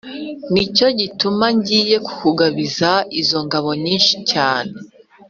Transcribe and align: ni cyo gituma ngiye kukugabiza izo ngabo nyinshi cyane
ni 0.53 0.63
cyo 0.75 0.87
gituma 0.99 1.45
ngiye 1.57 1.95
kukugabiza 2.05 2.89
izo 3.21 3.39
ngabo 3.45 3.69
nyinshi 3.83 4.15
cyane 4.31 4.73